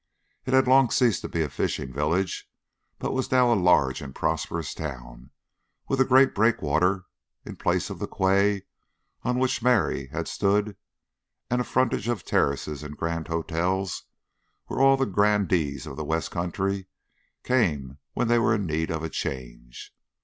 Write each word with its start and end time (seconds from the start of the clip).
It 0.47 0.55
had 0.55 0.67
long 0.67 0.89
ceased 0.89 1.21
to 1.21 1.29
be 1.29 1.43
a 1.43 1.47
fishing 1.49 1.93
village, 1.93 2.49
but 2.97 3.13
was 3.13 3.29
now 3.31 3.53
a 3.53 3.53
large 3.53 4.01
and 4.01 4.15
prosperous 4.15 4.73
town, 4.73 5.29
with 5.87 6.01
a 6.01 6.05
great 6.05 6.33
breakwater 6.33 7.05
in 7.45 7.55
place 7.55 7.91
of 7.91 7.99
the 7.99 8.07
quay 8.07 8.63
on 9.21 9.37
which 9.37 9.61
Mary 9.61 10.07
had 10.07 10.27
stood, 10.27 10.75
and 11.51 11.61
a 11.61 11.63
frontage 11.63 12.07
of 12.07 12.25
terraces 12.25 12.81
and 12.81 12.97
grand 12.97 13.27
hotels 13.27 14.05
where 14.65 14.79
all 14.79 14.97
the 14.97 15.05
grandees 15.05 15.85
of 15.85 15.97
the 15.97 16.03
west 16.03 16.31
country 16.31 16.87
came 17.43 17.99
when 18.13 18.27
they 18.27 18.39
were 18.39 18.55
in 18.55 18.65
need 18.65 18.89
of 18.89 19.03
a 19.03 19.09
change. 19.09 19.93